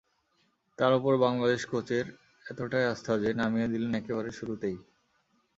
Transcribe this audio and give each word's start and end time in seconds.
তাঁর 0.79 0.91
ওপর 0.93 1.13
বাংলাদেশ 1.17 1.61
কোচের 1.65 2.05
এতটাই 2.45 2.85
আস্থা 2.85 3.13
যে, 3.17 3.29
নামিয়ে 3.33 3.71
দিলেন 3.73 3.91
একেবারে 3.95 4.29
শুরুতেই। 4.31 4.77